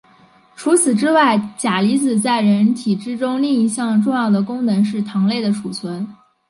[0.55, 6.07] 除此之外钾离子在人体之中另一项重要的功能是糖类的储存。